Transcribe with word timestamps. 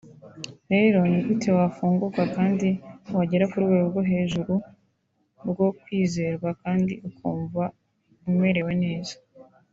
rero 0.71 0.99
ni 1.11 1.19
gute 1.25 1.49
wafunguka 1.57 2.21
kandi 2.35 2.67
wagera 3.15 3.45
ku 3.51 3.57
rwego 3.63 3.85
rwo 3.89 4.01
hej 4.09 4.29
uru 4.41 4.55
rwo 5.49 5.67
kwizerwa 5.81 6.49
kandi 6.63 6.93
ukumva 7.07 7.63
umerewe 8.29 8.73
neza 8.83 9.15